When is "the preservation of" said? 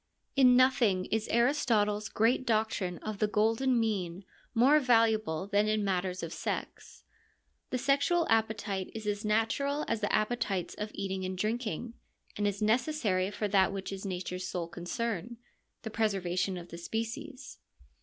15.83-16.69